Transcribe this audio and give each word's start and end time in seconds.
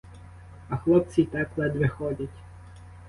А 0.69 0.77
хлопці 0.77 1.21
й 1.21 1.25
так 1.25 1.57
ледве 1.57 1.87
ходять. 1.87 2.39